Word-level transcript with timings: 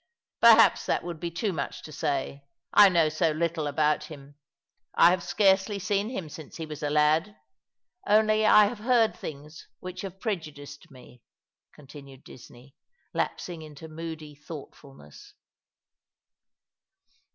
"Perhaps 0.41 0.87
that 0.87 1.03
would 1.03 1.19
be 1.19 1.29
too 1.29 1.53
much 1.53 1.83
to 1.83 1.91
say. 1.91 2.43
I 2.73 2.89
know 2.89 3.07
so 3.07 3.29
little 3.29 3.67
about 3.67 4.05
him. 4.05 4.33
I 4.95 5.11
have 5.11 5.21
scarcely 5.21 5.77
seen 5.77 6.09
him 6.09 6.27
since 6.27 6.57
he 6.57 6.65
was 6.65 6.81
a 6.81 6.89
lad— 6.89 7.35
only 8.07 8.43
I 8.43 8.65
have 8.65 8.79
heard 8.79 9.15
things 9.15 9.67
which 9.79 10.01
have 10.01 10.19
prejudiced 10.19 10.89
me," 10.89 11.21
continued 11.71 12.23
Disney, 12.23 12.75
lasping 13.13 13.61
into 13.61 13.87
moody 13.87 14.33
thoughtfulness. 14.33 15.35